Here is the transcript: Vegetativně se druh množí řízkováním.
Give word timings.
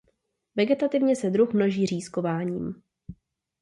Vegetativně 0.55 1.15
se 1.15 1.29
druh 1.29 1.53
množí 1.53 1.85
řízkováním. 1.87 2.83